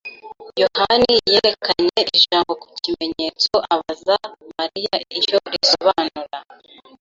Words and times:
yohani 0.61 1.13
yerekanye 1.31 2.01
ijambo 2.17 2.51
ku 2.61 2.67
kimenyetso 2.83 3.53
abaza 3.73 4.15
Mariya 4.57 4.95
icyo 5.17 5.37
risobanura. 5.53 6.37